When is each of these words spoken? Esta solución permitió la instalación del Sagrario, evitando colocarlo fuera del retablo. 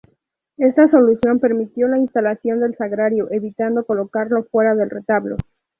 Esta 0.57 0.87
solución 0.87 1.37
permitió 1.37 1.87
la 1.87 1.99
instalación 1.99 2.59
del 2.59 2.75
Sagrario, 2.75 3.27
evitando 3.29 3.85
colocarlo 3.85 4.43
fuera 4.45 4.73
del 4.73 4.89
retablo. 4.89 5.37